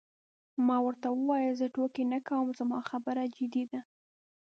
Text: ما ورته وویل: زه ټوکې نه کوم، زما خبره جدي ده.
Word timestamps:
ما 0.67 0.77
ورته 0.85 1.07
وویل: 1.11 1.57
زه 1.61 1.67
ټوکې 1.75 2.03
نه 2.13 2.19
کوم، 2.27 2.45
زما 2.59 2.79
خبره 2.89 3.23
جدي 3.37 3.63
ده. 3.71 3.81